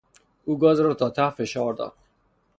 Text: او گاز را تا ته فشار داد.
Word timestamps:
او 0.45 0.57
گاز 0.61 0.79
را 0.79 0.93
تا 0.93 1.09
ته 1.09 1.29
فشار 1.29 1.73
داد. 1.73 1.93